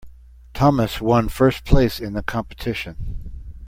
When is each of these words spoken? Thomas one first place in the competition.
Thomas 0.55 0.99
one 0.99 1.29
first 1.29 1.63
place 1.63 1.99
in 1.99 2.13
the 2.13 2.23
competition. 2.23 3.29